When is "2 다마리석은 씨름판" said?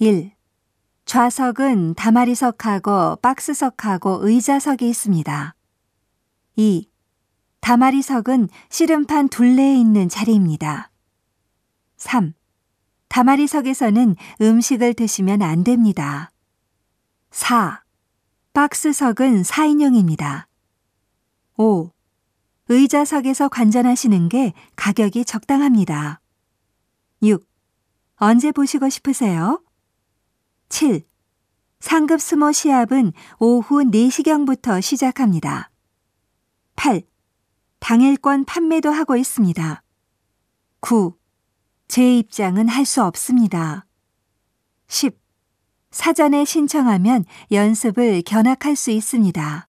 6.56-9.28